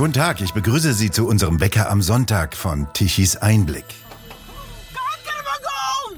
Guten 0.00 0.14
Tag, 0.14 0.40
ich 0.40 0.54
begrüße 0.54 0.94
Sie 0.94 1.10
zu 1.10 1.26
unserem 1.26 1.58
Bäcker 1.58 1.90
am 1.90 2.00
Sonntag 2.00 2.56
von 2.56 2.90
Tichys 2.94 3.36
Einblick. 3.36 3.84
Oh! 5.68 6.14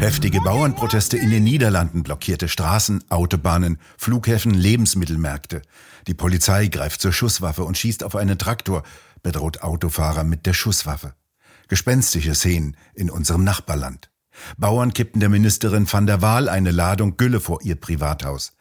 Heftige 0.00 0.42
Bauernproteste 0.42 1.16
in 1.16 1.30
den 1.30 1.44
Niederlanden 1.44 2.02
blockierte 2.02 2.46
Straßen, 2.46 3.10
Autobahnen, 3.10 3.78
Flughäfen, 3.96 4.52
Lebensmittelmärkte. 4.52 5.62
Die 6.06 6.12
Polizei 6.12 6.66
greift 6.66 7.00
zur 7.00 7.14
Schusswaffe 7.14 7.64
und 7.64 7.78
schießt 7.78 8.04
auf 8.04 8.16
einen 8.16 8.36
Traktor, 8.36 8.82
bedroht 9.22 9.62
Autofahrer 9.62 10.24
mit 10.24 10.44
der 10.44 10.52
Schusswaffe. 10.52 11.14
Gespenstische 11.68 12.34
Szenen 12.34 12.76
in 12.92 13.08
unserem 13.08 13.44
Nachbarland. 13.44 14.10
Bauern 14.56 14.92
kippten 14.92 15.20
der 15.20 15.28
Ministerin 15.28 15.90
van 15.90 16.06
der 16.06 16.22
Waal 16.22 16.48
eine 16.48 16.70
Ladung 16.70 17.16
Gülle 17.16 17.40
vor 17.40 17.60
ihr 17.62 17.76
Privathaus. 17.76 18.52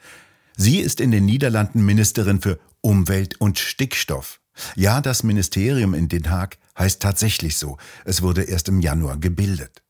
Sie 0.56 0.80
ist 0.80 1.00
in 1.00 1.12
den 1.12 1.26
Niederlanden 1.26 1.86
Ministerin 1.86 2.42
für 2.42 2.60
Umwelt 2.82 3.40
und 3.40 3.60
Stickstoff. 3.60 4.40
Ja, 4.76 5.02
das 5.02 5.24
Ministerium 5.24 5.94
in 5.94 6.10
Den 6.10 6.30
Haag 6.32 6.58
heißt 6.78 7.02
tatsächlich 7.02 7.58
so. 7.58 7.78
Es 8.06 8.22
wurde 8.22 8.44
erst 8.44 8.70
im 8.70 8.80
Januar 8.80 9.18
gebildet. 9.18 9.84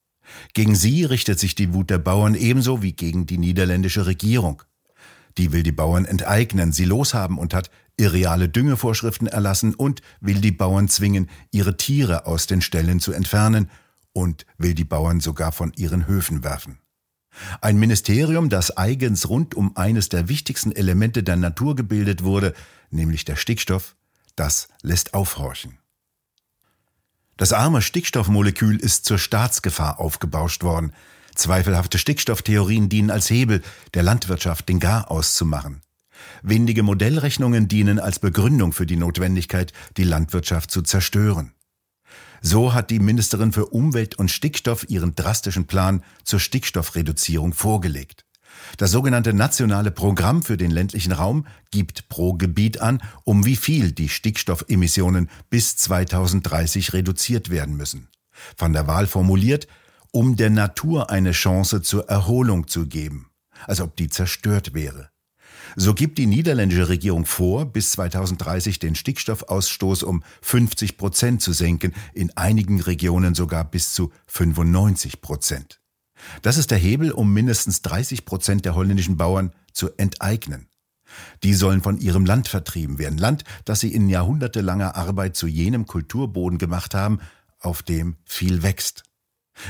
Gegen 0.53 0.75
sie 0.75 1.05
richtet 1.05 1.39
sich 1.39 1.55
die 1.55 1.73
Wut 1.73 1.89
der 1.89 1.99
Bauern 1.99 2.35
ebenso 2.35 2.81
wie 2.81 2.93
gegen 2.93 3.25
die 3.25 3.37
niederländische 3.37 4.05
Regierung. 4.05 4.63
Die 5.37 5.51
will 5.51 5.63
die 5.63 5.71
Bauern 5.71 6.05
enteignen, 6.05 6.71
sie 6.71 6.85
loshaben 6.85 7.37
und 7.37 7.53
hat 7.53 7.69
irreale 7.95 8.49
Düngevorschriften 8.49 9.27
erlassen 9.27 9.73
und 9.73 10.01
will 10.19 10.41
die 10.41 10.51
Bauern 10.51 10.87
zwingen, 10.87 11.29
ihre 11.51 11.77
Tiere 11.77 12.25
aus 12.25 12.47
den 12.47 12.61
Ställen 12.61 12.99
zu 12.99 13.13
entfernen 13.13 13.69
und 14.17 14.47
will 14.57 14.73
die 14.73 14.83
Bauern 14.83 15.19
sogar 15.19 15.51
von 15.51 15.71
ihren 15.73 16.07
Höfen 16.07 16.43
werfen. 16.43 16.79
Ein 17.61 17.77
Ministerium, 17.77 18.49
das 18.49 18.75
eigens 18.75 19.29
rund 19.29 19.53
um 19.53 19.77
eines 19.77 20.09
der 20.09 20.27
wichtigsten 20.27 20.71
Elemente 20.71 21.21
der 21.21 21.35
Natur 21.35 21.75
gebildet 21.75 22.23
wurde, 22.23 22.55
nämlich 22.89 23.25
der 23.25 23.35
Stickstoff, 23.35 23.95
das 24.35 24.69
lässt 24.81 25.13
aufhorchen. 25.13 25.77
Das 27.37 27.53
arme 27.53 27.83
Stickstoffmolekül 27.83 28.77
ist 28.79 29.05
zur 29.05 29.19
Staatsgefahr 29.19 29.99
aufgebauscht 29.99 30.63
worden. 30.63 30.93
Zweifelhafte 31.35 31.99
Stickstofftheorien 31.99 32.89
dienen 32.89 33.11
als 33.11 33.29
Hebel, 33.29 33.61
der 33.93 34.01
Landwirtschaft 34.01 34.67
den 34.67 34.79
Gar 34.79 35.11
auszumachen. 35.11 35.83
Windige 36.41 36.81
Modellrechnungen 36.81 37.67
dienen 37.67 37.99
als 37.99 38.17
Begründung 38.17 38.73
für 38.73 38.87
die 38.87 38.95
Notwendigkeit, 38.95 39.73
die 39.95 40.05
Landwirtschaft 40.05 40.71
zu 40.71 40.81
zerstören. 40.81 41.53
So 42.41 42.73
hat 42.73 42.89
die 42.91 42.99
Ministerin 42.99 43.51
für 43.51 43.67
Umwelt 43.67 44.15
und 44.15 44.29
Stickstoff 44.29 44.85
ihren 44.89 45.15
drastischen 45.15 45.65
Plan 45.65 46.03
zur 46.23 46.39
Stickstoffreduzierung 46.39 47.53
vorgelegt. 47.53 48.25
Das 48.77 48.91
sogenannte 48.91 49.33
nationale 49.33 49.91
Programm 49.91 50.43
für 50.43 50.57
den 50.57 50.71
ländlichen 50.71 51.11
Raum 51.11 51.45
gibt 51.71 52.09
pro 52.09 52.33
Gebiet 52.33 52.81
an, 52.81 53.01
um 53.23 53.45
wie 53.45 53.55
viel 53.55 53.91
die 53.91 54.09
Stickstoffemissionen 54.09 55.29
bis 55.49 55.77
2030 55.77 56.93
reduziert 56.93 57.49
werden 57.49 57.77
müssen. 57.77 58.09
Van 58.57 58.73
der 58.73 58.87
Waal 58.87 59.07
formuliert, 59.07 59.67
um 60.11 60.35
der 60.35 60.49
Natur 60.49 61.09
eine 61.09 61.31
Chance 61.31 61.81
zur 61.81 62.09
Erholung 62.09 62.67
zu 62.67 62.87
geben, 62.87 63.29
als 63.65 63.81
ob 63.81 63.95
die 63.95 64.09
zerstört 64.09 64.73
wäre. 64.73 65.09
So 65.79 65.93
gibt 65.93 66.17
die 66.17 66.25
niederländische 66.25 66.89
Regierung 66.89 67.27
vor, 67.27 67.67
bis 67.67 67.91
2030 67.91 68.79
den 68.79 68.95
Stickstoffausstoß 68.95 70.01
um 70.01 70.23
50 70.41 70.97
Prozent 70.97 71.43
zu 71.43 71.53
senken, 71.53 71.93
in 72.15 72.35
einigen 72.35 72.81
Regionen 72.81 73.35
sogar 73.35 73.63
bis 73.63 73.93
zu 73.93 74.11
95 74.25 75.21
Prozent. 75.21 75.79
Das 76.41 76.57
ist 76.57 76.71
der 76.71 76.79
Hebel, 76.79 77.11
um 77.11 77.31
mindestens 77.31 77.83
30 77.83 78.25
Prozent 78.25 78.65
der 78.65 78.73
holländischen 78.73 79.17
Bauern 79.17 79.53
zu 79.71 79.91
enteignen. 79.97 80.67
Die 81.43 81.53
sollen 81.53 81.83
von 81.83 81.99
ihrem 81.99 82.25
Land 82.25 82.47
vertrieben 82.47 82.97
werden, 82.97 83.19
Land, 83.19 83.43
das 83.63 83.79
sie 83.79 83.93
in 83.93 84.09
jahrhundertelanger 84.09 84.95
Arbeit 84.95 85.35
zu 85.35 85.45
jenem 85.45 85.85
Kulturboden 85.85 86.57
gemacht 86.57 86.95
haben, 86.95 87.19
auf 87.59 87.83
dem 87.83 88.17
viel 88.25 88.63
wächst. 88.63 89.03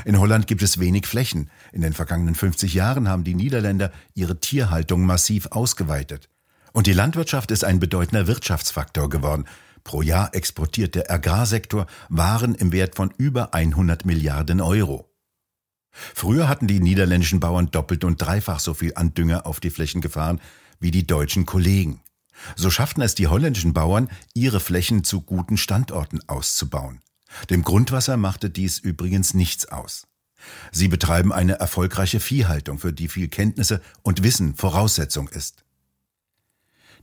In 0.04 0.18
Holland 0.18 0.46
gibt 0.46 0.62
es 0.62 0.78
wenig 0.78 1.06
Flächen. 1.06 1.50
In 1.72 1.82
den 1.82 1.92
vergangenen 1.92 2.34
50 2.34 2.74
Jahren 2.74 3.08
haben 3.08 3.24
die 3.24 3.34
Niederländer 3.34 3.92
ihre 4.14 4.40
Tierhaltung 4.40 5.04
massiv 5.04 5.46
ausgeweitet. 5.46 6.28
Und 6.72 6.86
die 6.86 6.92
Landwirtschaft 6.92 7.50
ist 7.50 7.64
ein 7.64 7.80
bedeutender 7.80 8.26
Wirtschaftsfaktor 8.26 9.08
geworden. 9.08 9.44
Pro 9.84 10.02
Jahr 10.02 10.34
exportiert 10.34 10.94
der 10.94 11.10
Agrarsektor 11.10 11.86
Waren 12.08 12.54
im 12.54 12.72
Wert 12.72 12.94
von 12.94 13.12
über 13.16 13.54
100 13.54 14.04
Milliarden 14.04 14.60
Euro. 14.60 15.10
Früher 15.90 16.48
hatten 16.48 16.66
die 16.66 16.80
niederländischen 16.80 17.40
Bauern 17.40 17.70
doppelt 17.70 18.04
und 18.04 18.20
dreifach 18.20 18.60
so 18.60 18.74
viel 18.74 18.92
an 18.94 19.14
Dünger 19.14 19.46
auf 19.46 19.60
die 19.60 19.70
Flächen 19.70 20.00
gefahren 20.00 20.40
wie 20.80 20.90
die 20.90 21.06
deutschen 21.06 21.46
Kollegen. 21.46 22.02
So 22.54 22.70
schafften 22.70 23.02
es 23.02 23.14
die 23.14 23.26
holländischen 23.26 23.72
Bauern, 23.72 24.08
ihre 24.34 24.60
Flächen 24.60 25.02
zu 25.02 25.22
guten 25.22 25.56
Standorten 25.56 26.20
auszubauen. 26.28 27.00
Dem 27.50 27.62
Grundwasser 27.62 28.16
machte 28.16 28.50
dies 28.50 28.78
übrigens 28.78 29.34
nichts 29.34 29.66
aus. 29.66 30.06
Sie 30.70 30.88
betreiben 30.88 31.32
eine 31.32 31.54
erfolgreiche 31.54 32.20
Viehhaltung, 32.20 32.78
für 32.78 32.92
die 32.92 33.08
viel 33.08 33.28
Kenntnisse 33.28 33.80
und 34.02 34.22
Wissen 34.22 34.54
Voraussetzung 34.54 35.28
ist. 35.28 35.64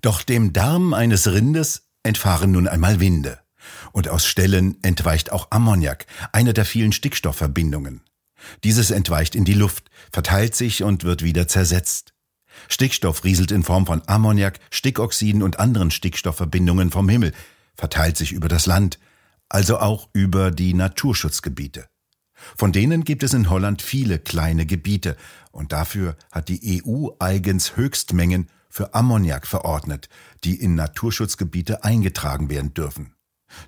Doch 0.02 0.22
dem 0.22 0.54
Darm 0.54 0.94
eines 0.94 1.28
Rindes 1.32 1.84
entfahren 2.04 2.52
nun 2.52 2.68
einmal 2.68 3.00
Winde. 3.00 3.40
Und 3.92 4.08
aus 4.10 4.26
Ställen 4.26 4.78
entweicht 4.84 5.32
auch 5.32 5.48
Ammoniak, 5.50 6.06
eine 6.32 6.54
der 6.54 6.66
vielen 6.66 6.92
Stickstoffverbindungen. 6.92 8.02
Dieses 8.64 8.92
entweicht 8.92 9.36
in 9.36 9.46
die 9.46 9.54
Luft, 9.54 9.90
verteilt 10.12 10.56
sich 10.56 10.84
und 10.84 11.04
wird 11.04 11.24
wieder 11.24 11.48
zersetzt. 11.48 12.14
Stickstoff 12.70 13.24
rieselt 13.24 13.52
in 13.52 13.64
Form 13.64 13.86
von 13.86 14.02
Ammoniak, 14.08 14.60
Stickoxiden 14.70 15.42
und 15.42 15.60
anderen 15.60 15.92
Stickstoffverbindungen 15.92 16.92
vom 16.92 17.10
Himmel, 17.10 17.34
verteilt 17.76 18.18
sich 18.18 18.32
über 18.32 18.48
das 18.48 18.66
Land, 18.66 19.00
also 19.56 19.80
auch 19.80 20.10
über 20.12 20.52
die 20.52 20.74
Naturschutzgebiete. 20.74 21.88
Von 22.58 22.74
denen 22.74 23.06
gibt 23.06 23.24
es 23.24 23.34
in 23.34 23.50
Holland 23.50 23.82
viele 23.82 24.20
kleine 24.20 24.66
Gebiete, 24.66 25.16
und 25.54 25.72
dafür 25.72 26.18
hat 26.30 26.50
die 26.50 26.84
EU 26.84 27.12
eigens 27.20 27.78
Höchstmengen 27.78 28.50
für 28.70 28.94
Ammoniak 28.94 29.48
verordnet, 29.48 30.10
die 30.44 30.60
in 30.60 30.76
Naturschutzgebiete 30.76 31.86
eingetragen 31.86 32.50
werden 32.50 32.74
dürfen. 32.74 33.16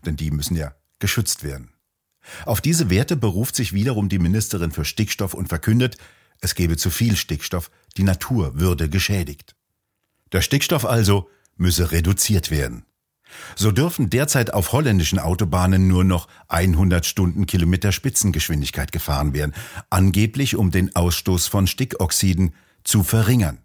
Denn 0.06 0.18
die 0.18 0.30
müssen 0.30 0.58
ja 0.58 0.76
geschützt 1.00 1.46
werden. 1.46 1.72
Auf 2.46 2.60
diese 2.60 2.90
Werte 2.90 3.16
beruft 3.16 3.56
sich 3.56 3.72
wiederum 3.72 4.10
die 4.10 4.20
Ministerin 4.20 4.72
für 4.72 4.84
Stickstoff 4.84 5.34
und 5.34 5.48
verkündet, 5.48 5.96
es 6.42 6.56
gebe 6.56 6.76
zu 6.76 6.90
viel 6.90 7.16
Stickstoff, 7.16 7.72
die 7.96 8.04
Natur 8.04 8.60
würde 8.60 8.90
geschädigt. 8.90 9.56
Der 10.34 10.42
Stickstoff 10.42 10.84
also 10.84 11.30
müsse 11.56 11.94
reduziert 11.94 12.52
werden. 12.52 12.84
So 13.56 13.72
dürfen 13.72 14.10
derzeit 14.10 14.54
auf 14.54 14.72
holländischen 14.72 15.20
Autobahnen 15.20 15.88
nur 15.88 16.04
noch 16.04 16.28
100 16.48 17.06
Stundenkilometer 17.06 17.92
Spitzengeschwindigkeit 17.92 18.92
gefahren 18.92 19.34
werden, 19.34 19.54
angeblich 19.90 20.56
um 20.56 20.72
den 20.72 20.96
Ausstoß 20.96 21.48
von 21.48 21.68
Stickoxiden 21.68 22.54
zu 22.84 23.04
verringern. 23.04 23.60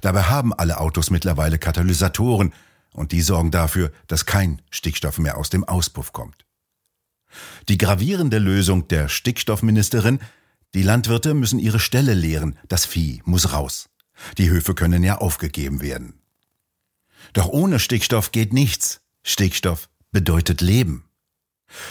Dabei 0.00 0.24
haben 0.24 0.52
alle 0.52 0.78
Autos 0.78 1.10
mittlerweile 1.10 1.58
Katalysatoren 1.58 2.52
und 2.92 3.12
die 3.12 3.22
sorgen 3.22 3.50
dafür, 3.50 3.92
dass 4.06 4.26
kein 4.26 4.62
Stickstoff 4.70 5.18
mehr 5.18 5.36
aus 5.38 5.50
dem 5.50 5.64
Auspuff 5.64 6.12
kommt. 6.12 6.44
Die 7.68 7.78
gravierende 7.78 8.38
Lösung 8.38 8.88
der 8.88 9.08
Stickstoffministerin, 9.08 10.18
die 10.74 10.82
Landwirte 10.82 11.34
müssen 11.34 11.58
ihre 11.58 11.80
Ställe 11.80 12.14
leeren, 12.14 12.58
das 12.68 12.84
Vieh 12.86 13.22
muss 13.24 13.52
raus. 13.52 13.88
Die 14.38 14.50
Höfe 14.50 14.74
können 14.74 15.02
ja 15.02 15.18
aufgegeben 15.18 15.80
werden. 15.80 16.20
Doch 17.32 17.48
ohne 17.48 17.78
Stickstoff 17.78 18.32
geht 18.32 18.52
nichts. 18.52 18.99
Stickstoff 19.30 19.88
bedeutet 20.10 20.60
Leben. 20.60 21.04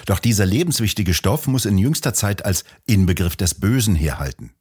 Doch 0.06 0.20
dieser 0.20 0.46
lebenswichtige 0.46 1.14
Stoff 1.14 1.48
muss 1.48 1.66
in 1.66 1.78
jüngster 1.78 2.14
Zeit 2.14 2.44
als 2.44 2.66
Inbegriff 2.86 3.38
des 3.38 3.56
Bösen 3.56 3.96
herhalten. 3.96 4.52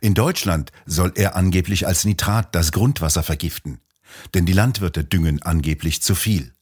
In 0.00 0.14
Deutschland 0.14 0.72
soll 0.84 1.12
er 1.14 1.36
angeblich 1.36 1.86
als 1.86 2.04
Nitrat 2.04 2.54
das 2.54 2.72
Grundwasser 2.72 3.22
vergiften, 3.22 3.80
denn 4.34 4.46
die 4.46 4.52
Landwirte 4.52 5.04
düngen 5.04 5.42
angeblich 5.42 6.02
zu 6.02 6.14
viel. 6.14 6.52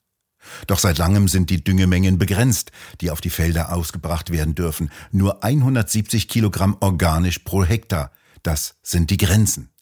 Doch 0.66 0.78
seit 0.78 0.98
langem 0.98 1.26
sind 1.26 1.50
die 1.50 1.64
Düngemengen 1.64 2.19
begrenzt, 2.19 2.70
die 3.00 3.10
auf 3.10 3.20
die 3.20 3.30
Felder 3.30 3.72
ausgebracht 3.72 4.30
werden 4.30 4.54
dürfen. 4.54 4.90
Nur 5.10 5.42
170 5.42 6.28
Kilogramm 6.28 6.76
organisch 6.80 7.40
pro 7.40 7.64
Hektar. 7.64 8.12
Das 8.42 8.76
sind 8.82 9.10
die 9.10 9.16
Grenzen. 9.16 9.74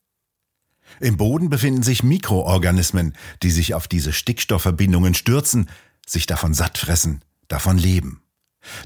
Im 1.01 1.17
Boden 1.17 1.51
befinden 1.51 1.83
sich 1.83 2.03
Mikroorganismen, 2.03 3.15
die 3.43 3.51
sich 3.51 3.75
auf 3.75 3.89
diese 3.89 4.13
Stickstoffverbindungen 4.13 5.15
stürzen, 5.15 5.69
sich 6.07 6.27
davon 6.27 6.55
satt 6.55 6.79
fressen, 6.79 7.23
davon 7.49 7.79
leben. 7.79 8.23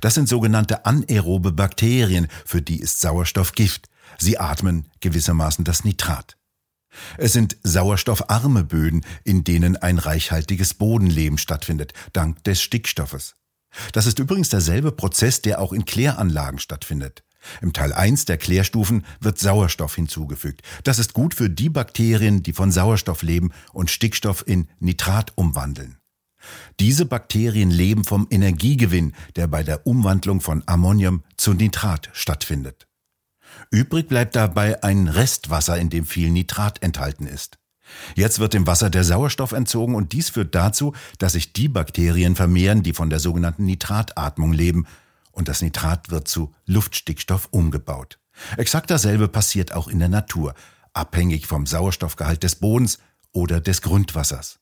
Das 0.00 0.14
sind 0.14 0.28
sogenannte 0.28 0.86
anaerobe 0.86 1.52
Bakterien, 1.52 2.28
für 2.44 2.62
die 2.62 2.80
ist 2.80 3.00
Sauerstoff 3.00 3.52
Gift. 3.52 3.88
Sie 4.18 4.38
atmen 4.38 4.88
gewissermaßen 5.00 5.64
das 5.64 5.84
Nitrat. 5.84 6.36
Es 7.18 7.32
sind 7.32 7.56
sauerstoffarme 7.62 8.64
Böden, 8.64 9.04
in 9.22 9.44
denen 9.44 9.76
ein 9.76 9.98
reichhaltiges 9.98 10.74
Bodenleben 10.74 11.36
stattfindet, 11.36 11.92
dank 12.12 12.42
des 12.44 12.62
Stickstoffes. 12.62 13.36
Das 13.92 14.06
ist 14.06 14.18
übrigens 14.18 14.48
derselbe 14.48 14.92
Prozess, 14.92 15.42
der 15.42 15.60
auch 15.60 15.74
in 15.74 15.84
Kläranlagen 15.84 16.58
stattfindet. 16.58 17.22
Im 17.60 17.72
Teil 17.72 17.92
1 17.92 18.24
der 18.24 18.38
Klärstufen 18.38 19.04
wird 19.20 19.38
Sauerstoff 19.38 19.94
hinzugefügt. 19.94 20.62
Das 20.84 20.98
ist 20.98 21.12
gut 21.12 21.34
für 21.34 21.50
die 21.50 21.68
Bakterien, 21.68 22.42
die 22.42 22.52
von 22.52 22.72
Sauerstoff 22.72 23.22
leben 23.22 23.52
und 23.72 23.90
Stickstoff 23.90 24.44
in 24.46 24.68
Nitrat 24.80 25.32
umwandeln. 25.36 25.98
Diese 26.78 27.06
Bakterien 27.06 27.70
leben 27.70 28.04
vom 28.04 28.26
Energiegewinn, 28.30 29.14
der 29.34 29.46
bei 29.46 29.62
der 29.62 29.86
Umwandlung 29.86 30.40
von 30.40 30.62
Ammonium 30.66 31.22
zu 31.36 31.54
Nitrat 31.54 32.10
stattfindet. 32.12 32.86
Übrig 33.70 34.08
bleibt 34.08 34.36
dabei 34.36 34.82
ein 34.82 35.08
Restwasser, 35.08 35.78
in 35.78 35.90
dem 35.90 36.04
viel 36.04 36.30
Nitrat 36.30 36.82
enthalten 36.82 37.26
ist. 37.26 37.58
Jetzt 38.14 38.38
wird 38.38 38.52
dem 38.52 38.66
Wasser 38.66 38.90
der 38.90 39.04
Sauerstoff 39.04 39.52
entzogen 39.52 39.94
und 39.94 40.12
dies 40.12 40.30
führt 40.30 40.54
dazu, 40.54 40.92
dass 41.18 41.32
sich 41.32 41.52
die 41.52 41.68
Bakterien 41.68 42.34
vermehren, 42.34 42.82
die 42.82 42.92
von 42.92 43.10
der 43.10 43.20
sogenannten 43.20 43.64
Nitratatmung 43.64 44.52
leben, 44.52 44.86
und 45.36 45.48
das 45.48 45.60
Nitrat 45.60 46.10
wird 46.10 46.28
zu 46.28 46.54
Luftstickstoff 46.64 47.48
umgebaut. 47.50 48.18
Exakt 48.56 48.90
dasselbe 48.90 49.28
passiert 49.28 49.70
auch 49.70 49.86
in 49.86 49.98
der 49.98 50.08
Natur, 50.08 50.54
abhängig 50.94 51.46
vom 51.46 51.66
Sauerstoffgehalt 51.66 52.42
des 52.42 52.56
Bodens 52.56 52.98
oder 53.32 53.60
des 53.60 53.82
Grundwassers. 53.82 54.60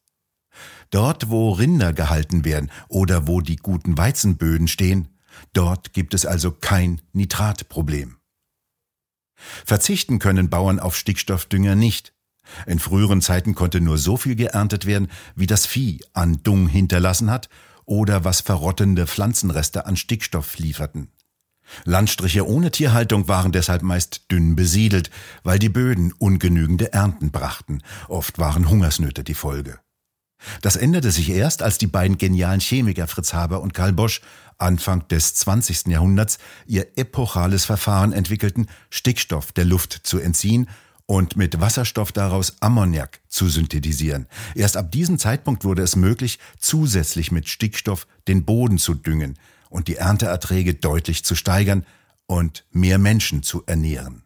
Dort, 0.90 1.30
wo 1.30 1.52
Rinder 1.52 1.92
gehalten 1.92 2.44
werden 2.44 2.72
oder 2.88 3.28
wo 3.28 3.40
die 3.40 3.56
guten 3.56 3.96
Weizenböden 3.96 4.66
stehen, 4.66 5.08
dort 5.52 5.92
gibt 5.92 6.12
es 6.12 6.26
also 6.26 6.50
kein 6.50 7.00
Nitratproblem. 7.12 8.16
Verzichten 9.64 10.18
können 10.18 10.50
Bauern 10.50 10.80
auf 10.80 10.96
Stickstoffdünger 10.96 11.76
nicht. 11.76 12.14
In 12.66 12.80
früheren 12.80 13.22
Zeiten 13.22 13.54
konnte 13.54 13.80
nur 13.80 13.98
so 13.98 14.16
viel 14.16 14.34
geerntet 14.34 14.86
werden, 14.86 15.08
wie 15.36 15.46
das 15.46 15.66
Vieh 15.66 16.04
an 16.14 16.42
Dung 16.42 16.66
hinterlassen 16.66 17.30
hat 17.30 17.48
oder 17.86 18.25
was 18.25 18.40
verrottende 18.40 19.06
Pflanzenreste 19.06 19.86
an 19.86 19.96
Stickstoff 19.96 20.58
lieferten. 20.58 21.08
Landstriche 21.84 22.46
ohne 22.46 22.70
Tierhaltung 22.70 23.26
waren 23.28 23.52
deshalb 23.52 23.82
meist 23.82 24.31
dünn 24.31 24.54
besiedelt, 24.54 25.10
weil 25.42 25.58
die 25.58 25.69
Böden 25.69 26.12
ungenügende 26.12 26.92
Ernten 26.92 27.31
brachten. 27.31 27.82
Oft 28.08 28.38
waren 28.38 28.69
Hungersnöte 28.69 29.25
die 29.25 29.34
Folge. 29.34 29.78
Das 30.60 30.76
änderte 30.76 31.10
sich 31.10 31.31
erst, 31.31 31.62
als 31.62 31.78
die 31.78 31.86
beiden 31.86 32.19
genialen 32.19 32.60
Chemiker 32.60 33.06
Fritz 33.06 33.32
Haber 33.32 33.62
und 33.62 33.72
Karl 33.72 33.94
Bosch 33.94 34.20
Anfang 34.58 35.08
des 35.08 35.34
20. 35.34 35.86
Jahrhunderts 35.86 36.38
ihr 36.66 36.96
epochales 36.96 37.64
Verfahren 37.64 38.12
entwickelten, 38.12 38.69
Stickstoff 38.90 39.52
der 39.52 39.64
Luft 39.64 40.00
zu 40.04 40.19
entziehen 40.19 40.69
und 41.06 41.36
mit 41.36 41.60
Wasserstoff 41.60 42.12
daraus 42.12 42.56
Ammoniak 42.60 43.20
zu 43.28 43.48
synthetisieren. 43.48 44.26
Erst 44.54 44.76
ab 44.76 44.90
diesem 44.90 45.18
Zeitpunkt 45.18 45.64
wurde 45.64 45.82
es 45.82 45.96
möglich, 45.96 46.38
zusätzlich 46.58 47.30
mit 47.30 47.48
Stickstoff 47.48 48.06
den 48.26 48.44
Boden 48.44 48.78
zu 48.78 48.94
düngen 48.94 49.38
und 49.68 49.88
die 49.88 49.96
Ernteerträge 49.96 50.74
deutlich 50.74 51.24
zu 51.24 51.34
steigern 51.34 51.84
und 52.26 52.64
mehr 52.70 52.98
Menschen 52.98 53.42
zu 53.42 53.64
ernähren. 53.66 54.22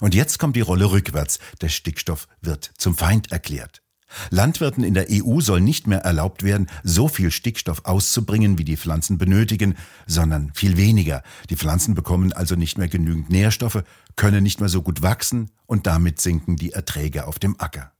Und 0.00 0.14
jetzt 0.14 0.38
kommt 0.38 0.56
die 0.56 0.60
Rolle 0.60 0.90
rückwärts. 0.90 1.38
Der 1.60 1.68
Stickstoff 1.68 2.28
wird 2.40 2.72
zum 2.78 2.96
Feind 2.96 3.32
erklärt. 3.32 3.82
Landwirten 4.30 4.84
in 4.84 4.94
der 4.94 5.06
EU 5.10 5.40
soll 5.40 5.60
nicht 5.60 5.86
mehr 5.86 6.00
erlaubt 6.00 6.42
werden, 6.42 6.68
so 6.82 7.08
viel 7.08 7.30
Stickstoff 7.30 7.84
auszubringen, 7.84 8.58
wie 8.58 8.64
die 8.64 8.76
Pflanzen 8.76 9.18
benötigen, 9.18 9.74
sondern 10.06 10.52
viel 10.54 10.76
weniger. 10.76 11.22
Die 11.50 11.56
Pflanzen 11.56 11.94
bekommen 11.94 12.32
also 12.32 12.54
nicht 12.54 12.78
mehr 12.78 12.88
genügend 12.88 13.30
Nährstoffe, 13.30 13.82
können 14.16 14.42
nicht 14.42 14.60
mehr 14.60 14.68
so 14.68 14.82
gut 14.82 15.02
wachsen 15.02 15.50
und 15.66 15.86
damit 15.86 16.20
sinken 16.20 16.56
die 16.56 16.72
Erträge 16.72 17.26
auf 17.26 17.38
dem 17.38 17.60
Acker. 17.60 17.92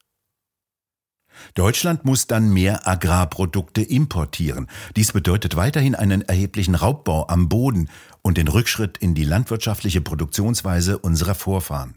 Deutschland 1.55 2.05
muss 2.05 2.27
dann 2.27 2.53
mehr 2.53 2.89
Agrarprodukte 2.89 3.83
importieren. 3.83 4.67
Dies 4.97 5.13
bedeutet 5.13 5.55
weiterhin 5.55 5.95
einen 5.95 6.23
erheblichen 6.23 6.75
Raubbau 6.75 7.29
am 7.29 7.49
Boden 7.49 7.89
und 8.23 8.39
den 8.39 8.49
Rückschritt 8.49 8.99
in 8.99 9.15
die 9.15 9.25
landwirtschaftliche 9.25 10.01
Produktionsweise 10.01 10.99
unserer 10.99 11.37
Vorfahren. 11.37 11.95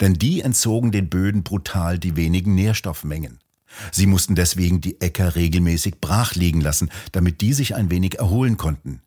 Denn 0.00 0.14
die 0.14 0.42
entzogen 0.42 0.92
den 0.92 1.08
Böden 1.08 1.42
brutal 1.42 1.98
die 1.98 2.16
wenigen 2.16 2.54
Nährstoffmengen. 2.54 3.38
Sie 3.90 4.06
mussten 4.06 4.34
deswegen 4.34 4.80
die 4.80 5.00
Äcker 5.00 5.34
regelmäßig 5.34 6.00
brach 6.00 6.34
liegen 6.34 6.60
lassen, 6.60 6.90
damit 7.12 7.40
die 7.40 7.52
sich 7.52 7.74
ein 7.74 7.90
wenig 7.90 8.18
erholen 8.18 8.56
konnten. 8.56 9.02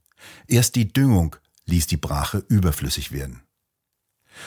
Erst 0.47 0.75
die 0.75 0.91
Düngung 0.91 1.35
ließ 1.65 1.87
die 1.87 1.97
Brache 1.97 2.43
überflüssig 2.47 3.11
werden. 3.11 3.41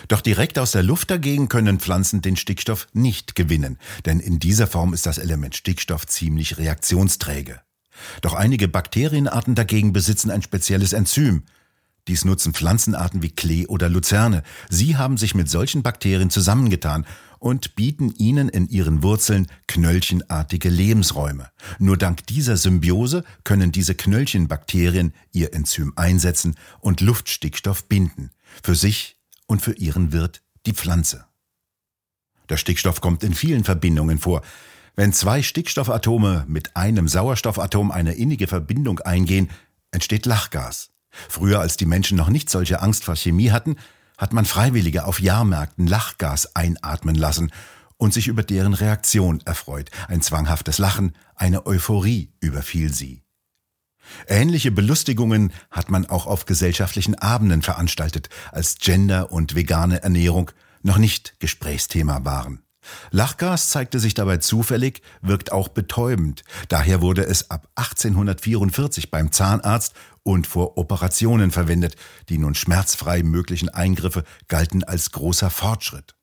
Doch 0.08 0.20
direkt 0.20 0.58
aus 0.58 0.72
der 0.72 0.82
Luft 0.82 1.10
dagegen 1.10 1.48
können 1.48 1.80
Pflanzen 1.80 2.20
den 2.20 2.36
Stickstoff 2.36 2.88
nicht 2.92 3.34
gewinnen, 3.34 3.78
denn 4.04 4.20
in 4.20 4.38
dieser 4.38 4.66
Form 4.66 4.92
ist 4.92 5.06
das 5.06 5.18
Element 5.18 5.56
Stickstoff 5.56 6.06
ziemlich 6.06 6.58
reaktionsträge. 6.58 7.60
Doch 8.20 8.34
einige 8.34 8.68
Bakterienarten 8.68 9.54
dagegen 9.54 9.92
besitzen 9.92 10.30
ein 10.30 10.42
spezielles 10.42 10.92
Enzym. 10.92 11.44
Dies 12.06 12.24
nutzen 12.24 12.54
Pflanzenarten 12.54 13.22
wie 13.22 13.30
Klee 13.30 13.66
oder 13.66 13.88
Luzerne. 13.88 14.42
Sie 14.70 14.96
haben 14.96 15.18
sich 15.18 15.34
mit 15.34 15.50
solchen 15.50 15.82
Bakterien 15.82 16.30
zusammengetan 16.30 17.04
und 17.38 17.74
bieten 17.76 18.14
ihnen 18.16 18.48
in 18.48 18.68
ihren 18.68 19.02
Wurzeln 19.02 19.46
knöllchenartige 19.66 20.68
Lebensräume. 20.68 21.50
Nur 21.78 21.96
dank 21.96 22.26
dieser 22.26 22.56
Symbiose 22.56 23.24
können 23.44 23.72
diese 23.72 23.94
Knöllchenbakterien 23.94 25.12
ihr 25.32 25.54
Enzym 25.54 25.92
einsetzen 25.96 26.56
und 26.80 27.00
Luftstickstoff 27.00 27.86
binden, 27.86 28.30
für 28.62 28.74
sich 28.74 29.16
und 29.46 29.62
für 29.62 29.72
ihren 29.74 30.12
Wirt, 30.12 30.42
die 30.66 30.72
Pflanze. 30.72 31.26
Der 32.48 32.56
Stickstoff 32.56 33.00
kommt 33.00 33.22
in 33.24 33.34
vielen 33.34 33.64
Verbindungen 33.64 34.18
vor. 34.18 34.42
Wenn 34.96 35.12
zwei 35.12 35.42
Stickstoffatome 35.42 36.44
mit 36.48 36.76
einem 36.76 37.08
Sauerstoffatom 37.08 37.90
eine 37.90 38.14
innige 38.14 38.46
Verbindung 38.46 39.00
eingehen, 39.00 39.50
entsteht 39.90 40.26
Lachgas. 40.26 40.90
Früher, 41.28 41.60
als 41.60 41.76
die 41.76 41.86
Menschen 41.86 42.16
noch 42.16 42.28
nicht 42.28 42.50
solche 42.50 42.80
Angst 42.82 43.04
vor 43.04 43.16
Chemie 43.16 43.50
hatten, 43.50 43.76
hat 44.18 44.32
man 44.32 44.44
Freiwillige 44.44 45.06
auf 45.06 45.20
Jahrmärkten 45.20 45.86
Lachgas 45.86 46.54
einatmen 46.54 47.14
lassen 47.14 47.50
und 47.96 48.12
sich 48.12 48.28
über 48.28 48.42
deren 48.42 48.74
Reaktion 48.74 49.40
erfreut. 49.44 49.90
Ein 50.08 50.20
zwanghaftes 50.20 50.78
Lachen, 50.78 51.16
eine 51.34 51.66
Euphorie 51.66 52.32
überfiel 52.40 52.92
sie. 52.92 53.22
Ähnliche 54.26 54.70
Belustigungen 54.70 55.52
hat 55.70 55.90
man 55.90 56.06
auch 56.06 56.26
auf 56.26 56.46
gesellschaftlichen 56.46 57.14
Abenden 57.14 57.62
veranstaltet, 57.62 58.28
als 58.52 58.76
Gender 58.78 59.32
und 59.32 59.54
vegane 59.54 60.02
Ernährung 60.02 60.50
noch 60.82 60.98
nicht 60.98 61.38
Gesprächsthema 61.40 62.24
waren. 62.24 62.62
Lachgas 63.10 63.70
zeigte 63.70 63.98
sich 63.98 64.14
dabei 64.14 64.38
zufällig, 64.38 65.02
wirkt 65.22 65.52
auch 65.52 65.68
betäubend. 65.68 66.42
Daher 66.68 67.00
wurde 67.00 67.24
es 67.24 67.50
ab 67.50 67.68
1844 67.76 69.10
beim 69.10 69.32
Zahnarzt 69.32 69.94
und 70.22 70.46
vor 70.46 70.76
Operationen 70.78 71.50
verwendet. 71.50 71.96
Die 72.28 72.38
nun 72.38 72.54
schmerzfrei 72.54 73.22
möglichen 73.22 73.68
Eingriffe 73.68 74.24
galten 74.48 74.84
als 74.84 75.12
großer 75.12 75.50
Fortschritt. 75.50 76.14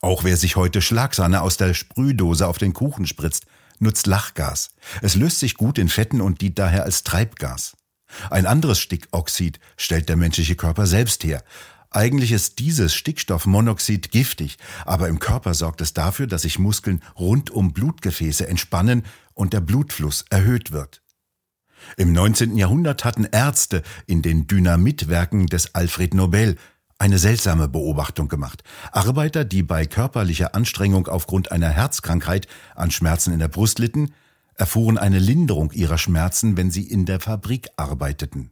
Auch 0.00 0.24
wer 0.24 0.36
sich 0.36 0.56
heute 0.56 0.82
Schlagsahne 0.82 1.42
aus 1.42 1.56
der 1.56 1.74
Sprühdose 1.74 2.46
auf 2.46 2.58
den 2.58 2.72
Kuchen 2.72 3.06
spritzt, 3.06 3.46
nutzt 3.78 4.06
Lachgas. 4.06 4.70
Es 5.02 5.14
löst 5.14 5.38
sich 5.40 5.54
gut 5.54 5.78
in 5.78 5.88
Fetten 5.88 6.20
und 6.20 6.40
dient 6.40 6.58
daher 6.58 6.84
als 6.84 7.04
Treibgas. 7.04 7.76
Ein 8.30 8.46
anderes 8.46 8.78
Stickoxid 8.78 9.58
stellt 9.76 10.08
der 10.08 10.16
menschliche 10.16 10.56
Körper 10.56 10.86
selbst 10.86 11.24
her. 11.24 11.42
Eigentlich 11.94 12.32
ist 12.32 12.58
dieses 12.58 12.92
Stickstoffmonoxid 12.92 14.10
giftig, 14.10 14.58
aber 14.84 15.08
im 15.08 15.20
Körper 15.20 15.54
sorgt 15.54 15.80
es 15.80 15.94
dafür, 15.94 16.26
dass 16.26 16.42
sich 16.42 16.58
Muskeln 16.58 17.00
rund 17.16 17.50
um 17.50 17.72
Blutgefäße 17.72 18.48
entspannen 18.48 19.04
und 19.32 19.52
der 19.52 19.60
Blutfluss 19.60 20.24
erhöht 20.28 20.72
wird. 20.72 21.02
Im 21.96 22.12
19. 22.12 22.56
Jahrhundert 22.56 23.04
hatten 23.04 23.28
Ärzte 23.30 23.84
in 24.06 24.22
den 24.22 24.48
Dynamitwerken 24.48 25.46
des 25.46 25.76
Alfred 25.76 26.14
Nobel 26.14 26.56
eine 26.98 27.18
seltsame 27.18 27.68
Beobachtung 27.68 28.26
gemacht. 28.26 28.64
Arbeiter, 28.90 29.44
die 29.44 29.62
bei 29.62 29.86
körperlicher 29.86 30.56
Anstrengung 30.56 31.06
aufgrund 31.06 31.52
einer 31.52 31.68
Herzkrankheit 31.68 32.48
an 32.74 32.90
Schmerzen 32.90 33.32
in 33.32 33.38
der 33.38 33.48
Brust 33.48 33.78
litten, 33.78 34.12
erfuhren 34.56 34.98
eine 34.98 35.20
Linderung 35.20 35.70
ihrer 35.70 35.98
Schmerzen, 35.98 36.56
wenn 36.56 36.72
sie 36.72 36.88
in 36.88 37.06
der 37.06 37.20
Fabrik 37.20 37.68
arbeiteten. 37.76 38.50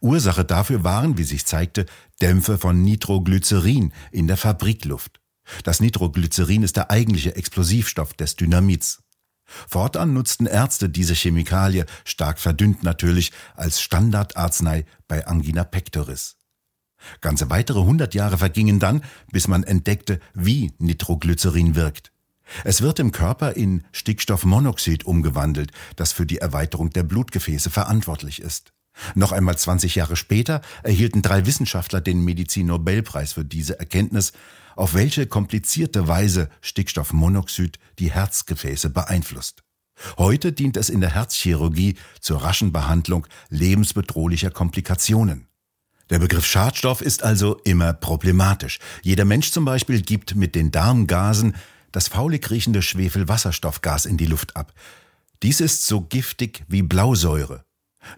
Ursache 0.00 0.44
dafür 0.44 0.84
waren, 0.84 1.18
wie 1.18 1.24
sich 1.24 1.46
zeigte, 1.46 1.86
Dämpfe 2.20 2.58
von 2.58 2.82
Nitroglycerin 2.82 3.92
in 4.12 4.26
der 4.26 4.36
Fabrikluft. 4.36 5.20
Das 5.62 5.80
Nitroglycerin 5.80 6.62
ist 6.62 6.76
der 6.76 6.90
eigentliche 6.90 7.36
Explosivstoff 7.36 8.14
des 8.14 8.36
Dynamits. 8.36 9.02
Fortan 9.44 10.14
nutzten 10.14 10.46
Ärzte 10.46 10.88
diese 10.88 11.14
Chemikalie, 11.14 11.84
stark 12.04 12.38
verdünnt 12.38 12.82
natürlich, 12.82 13.32
als 13.54 13.82
Standardarznei 13.82 14.86
bei 15.06 15.26
Angina 15.26 15.64
pectoris. 15.64 16.36
Ganze 17.20 17.50
weitere 17.50 17.80
hundert 17.80 18.14
Jahre 18.14 18.38
vergingen 18.38 18.78
dann, 18.78 19.02
bis 19.30 19.46
man 19.46 19.62
entdeckte, 19.62 20.20
wie 20.32 20.72
Nitroglycerin 20.78 21.74
wirkt. 21.74 22.12
Es 22.64 22.82
wird 22.82 22.98
im 22.98 23.12
Körper 23.12 23.52
in 23.52 23.84
Stickstoffmonoxid 23.92 25.04
umgewandelt, 25.04 25.72
das 25.96 26.12
für 26.12 26.26
die 26.26 26.38
Erweiterung 26.38 26.90
der 26.90 27.02
Blutgefäße 27.02 27.70
verantwortlich 27.70 28.40
ist. 28.40 28.72
Noch 29.14 29.32
einmal 29.32 29.58
20 29.58 29.94
Jahre 29.94 30.16
später 30.16 30.60
erhielten 30.82 31.22
drei 31.22 31.46
Wissenschaftler 31.46 32.00
den 32.00 32.24
Medizin-Nobelpreis 32.24 33.34
für 33.34 33.44
diese 33.44 33.78
Erkenntnis, 33.78 34.32
auf 34.76 34.94
welche 34.94 35.26
komplizierte 35.26 36.08
Weise 36.08 36.48
Stickstoffmonoxid 36.60 37.78
die 37.98 38.10
Herzgefäße 38.10 38.90
beeinflusst. 38.90 39.62
Heute 40.18 40.52
dient 40.52 40.76
es 40.76 40.90
in 40.90 41.00
der 41.00 41.14
Herzchirurgie 41.14 41.96
zur 42.20 42.42
raschen 42.42 42.72
Behandlung 42.72 43.26
lebensbedrohlicher 43.48 44.50
Komplikationen. 44.50 45.46
Der 46.10 46.18
Begriff 46.18 46.44
Schadstoff 46.44 47.00
ist 47.00 47.22
also 47.22 47.56
immer 47.64 47.92
problematisch. 47.92 48.78
Jeder 49.02 49.24
Mensch 49.24 49.52
zum 49.52 49.64
Beispiel 49.64 50.02
gibt 50.02 50.34
mit 50.34 50.54
den 50.54 50.70
Darmgasen 50.70 51.54
das 51.92 52.08
faulig 52.08 52.50
riechende 52.50 52.82
Schwefelwasserstoffgas 52.82 54.04
in 54.04 54.16
die 54.16 54.26
Luft 54.26 54.56
ab. 54.56 54.74
Dies 55.42 55.60
ist 55.60 55.86
so 55.86 56.02
giftig 56.02 56.64
wie 56.68 56.82
Blausäure. 56.82 57.64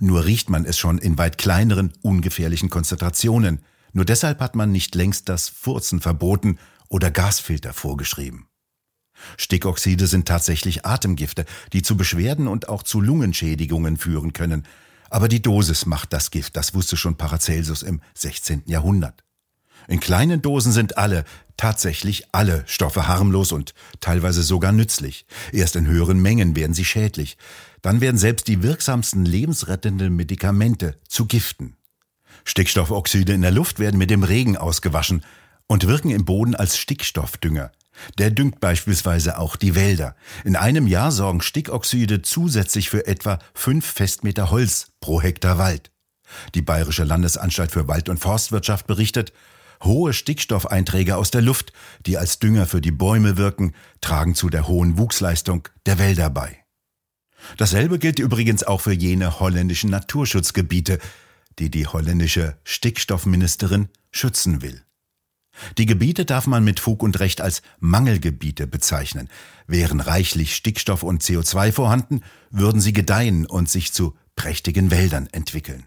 Nur 0.00 0.25
riecht 0.25 0.50
man 0.50 0.65
es 0.65 0.79
schon 0.79 0.99
in 0.99 1.19
weit 1.19 1.38
kleineren, 1.38 1.93
ungefährlichen 2.03 2.71
Konzentrationen. 2.71 3.61
Nur 3.93 4.05
deshalb 4.05 4.41
hat 4.41 4.55
man 4.57 4.73
nicht 4.73 4.95
längst 4.95 5.29
das 5.29 5.49
Furzen 5.49 6.00
verboten 6.00 6.59
oder 6.88 7.11
Gasfilter 7.11 7.73
vorgeschrieben. 7.73 8.47
Stickoxide 9.38 10.07
sind 10.07 10.29
tatsächlich 10.29 10.85
Atemgifte, 10.85 11.47
die 11.73 11.83
zu 11.83 11.97
Beschwerden 11.97 12.49
und 12.49 12.69
auch 12.69 12.83
zu 12.83 13.00
Lungenschädigungen 13.00 13.97
führen 13.97 14.33
können. 14.33 14.65
Aber 15.09 15.29
die 15.29 15.41
Dosis 15.41 15.87
macht 15.87 16.12
das 16.12 16.31
Gift, 16.31 16.57
das 16.57 16.75
wusste 16.75 16.97
schon 16.97 17.17
Paracelsus 17.17 17.83
im 17.83 18.00
16. 18.15 18.65
Jahrhundert. 18.67 19.23
In 19.88 20.00
kleinen 20.00 20.43
Dosen 20.43 20.73
sind 20.73 20.99
alle, 20.99 21.25
tatsächlich 21.57 22.25
alle 22.33 22.65
Stoffe 22.67 23.07
harmlos 23.07 23.53
und 23.53 23.73
teilweise 24.00 24.43
sogar 24.43 24.73
nützlich. 24.73 25.26
Erst 25.53 25.76
in 25.76 25.87
höheren 25.87 26.21
Mengen 26.21 26.57
werden 26.57 26.75
sie 26.75 26.85
schädlich. 26.85 27.37
Dann 27.87 28.00
werden 28.00 28.19
selbst 28.19 28.49
die 28.49 28.64
wirksamsten 28.64 29.25
lebensrettenden 29.25 30.16
Medikamente 30.16 30.97
zu 31.07 31.26
Giften. 31.26 31.76
Stickstoffoxide 32.43 33.33
in 33.33 33.43
der 33.43 33.52
Luft 33.52 33.78
werden 33.78 33.97
mit 33.97 34.11
dem 34.11 34.25
Regen 34.25 34.57
ausgewaschen 34.57 35.25
und 35.69 35.87
wirken 35.87 36.11
im 36.11 36.25
Boden 36.25 36.57
als 36.57 36.78
Stickstoffdünger. 36.78 37.71
Der 38.19 38.33
düngt 38.33 38.59
beispielsweise 38.59 39.38
auch 39.38 39.55
die 39.55 39.76
Wälder. 39.76 40.16
In 40.45 40.57
einem 40.57 40.88
Jahr 40.88 41.12
sorgen 41.12 41.40
Stickoxide 41.40 42.23
zusätzlich 42.23 42.90
für 42.90 43.07
etwa 43.07 43.38
fünf 43.55 43.87
Festmeter 43.87 44.50
Holz 44.50 44.88
pro 44.99 45.23
Hektar 45.23 45.57
Wald. 45.57 45.93
Die 46.57 46.62
Bayerische 46.62 47.05
Landesanstalt 47.05 47.71
für 47.71 47.87
Wald- 47.87 48.09
und 48.09 48.19
Forstwirtschaft 48.19 48.88
berichtet, 48.88 49.33
hohe 49.81 50.12
Stickstoffeinträge 50.12 51.16
aus 51.16 51.31
der 51.31 51.43
Luft, 51.43 51.73
die 52.05 52.19
als 52.19 52.40
Dünger 52.40 52.66
für 52.66 52.81
die 52.81 52.90
Bäume 52.90 53.37
wirken, 53.37 53.76
tragen 54.00 54.35
zu 54.35 54.50
der 54.50 54.66
hohen 54.66 54.99
Wuchsleistung 54.99 55.69
der 55.87 56.00
Wälder 56.00 56.31
bei. 56.31 56.65
Dasselbe 57.57 57.99
gilt 57.99 58.19
übrigens 58.19 58.65
auch 58.65 58.81
für 58.81 58.93
jene 58.93 59.41
holländischen 59.41 59.91
Naturschutzgebiete, 59.91 60.99
die 61.59 61.71
die 61.71 61.87
holländische 61.87 62.57
Stickstoffministerin 62.65 63.88
schützen 64.11 64.62
will. 64.62 64.83
Die 65.79 65.87
Gebiete 65.87 66.25
darf 66.25 66.47
man 66.47 66.65
mit 66.65 66.81
Fug 66.81 67.03
und 67.03 67.19
Recht 67.19 67.41
als 67.41 67.62
Mangelgebiete 67.79 68.67
bezeichnen. 68.67 69.29
Wären 69.67 70.00
reichlich 70.00 70.55
Stickstoff 70.55 71.03
und 71.03 71.23
CO2 71.23 71.73
vorhanden, 71.73 72.21
würden 72.50 72.81
sie 72.81 72.93
gedeihen 72.93 73.47
und 73.47 73.71
sich 73.71 73.93
zu 73.93 74.15
prächtigen 74.35 74.91
Wäldern 74.91 75.29
entwickeln. 75.33 75.87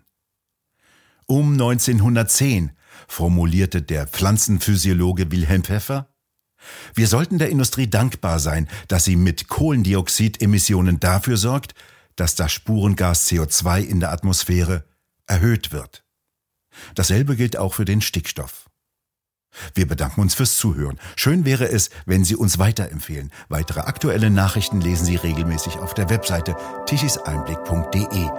Um 1.28 1.54
1910 1.54 2.72
formulierte 3.08 3.84
der 3.84 4.08
Pflanzenphysiologe 4.08 5.32
Wilhelm 5.32 5.63
Pfeffer, 5.63 6.10
wir 6.94 7.08
sollten 7.08 7.38
der 7.38 7.50
Industrie 7.50 7.88
dankbar 7.88 8.39
sein, 8.39 8.68
dass 8.88 9.06
sie 9.06 9.16
mit 9.16 9.48
Kohlendioxidemissionen 9.48 11.00
dafür 11.00 11.38
sorgt, 11.38 11.74
dass 12.16 12.36
das 12.36 12.51
Spurengas 12.51 13.28
CO2 13.30 13.82
in 13.82 14.00
der 14.00 14.12
Atmosphäre 14.12 14.84
erhöht 15.25 15.72
wird. 15.72 16.04
Dasselbe 16.96 17.36
gilt 17.36 17.58
auch 17.58 17.74
für 17.74 17.86
den 17.86 18.01
Stickstoff. 18.01 18.70
Wir 19.74 19.88
bedanken 19.88 20.22
uns 20.22 20.36
fürs 20.36 20.58
Zuhören. 20.58 21.00
Schön 21.16 21.44
wäre 21.44 21.70
es, 21.70 21.89
wenn 22.06 22.24
Sie 22.24 22.36
uns 22.36 22.60
weiterempfehlen. 22.60 23.32
Weitere 23.48 23.82
aktuelle 23.82 24.30
Nachrichten 24.30 24.80
lesen 24.80 25.06
Sie 25.06 25.16
regelmäßig 25.16 25.78
auf 25.78 25.94
der 25.94 26.10
Webseite 26.10 26.56
tichiseinblick.de. 26.86 28.30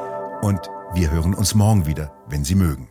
Und 0.43 0.61
wir 0.95 1.11
hören 1.11 1.35
uns 1.35 1.55
morgen 1.55 1.87
wieder, 1.87 2.15
wenn 2.29 2.45
Sie 2.45 2.55
mögen. 2.55 2.90